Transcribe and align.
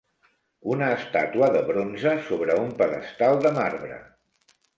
Una 0.75 0.87
estàtua 0.93 1.49
de 1.55 1.61
bronze 1.67 2.15
sobre 2.31 2.57
un 2.63 2.73
pedestal 2.81 3.39
de 3.45 3.53
marbre. 3.61 4.01